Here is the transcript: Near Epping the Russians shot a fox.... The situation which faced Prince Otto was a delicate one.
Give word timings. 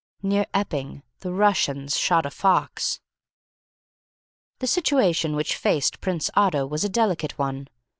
Near 0.23 0.45
Epping 0.51 1.03
the 1.19 1.31
Russians 1.31 1.95
shot 1.99 2.25
a 2.25 2.31
fox.... 2.31 2.99
The 4.57 4.65
situation 4.65 5.35
which 5.35 5.55
faced 5.55 6.01
Prince 6.01 6.31
Otto 6.35 6.65
was 6.65 6.83
a 6.83 6.89
delicate 6.89 7.37
one. 7.37 7.67